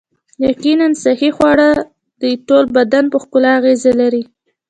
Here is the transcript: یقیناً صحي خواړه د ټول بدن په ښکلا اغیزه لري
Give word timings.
یقیناً 0.47 0.87
صحي 1.03 1.29
خواړه 1.37 1.69
د 2.21 2.23
ټول 2.47 2.65
بدن 2.77 3.05
په 3.11 3.17
ښکلا 3.23 3.51
اغیزه 3.59 3.91
لري 4.01 4.23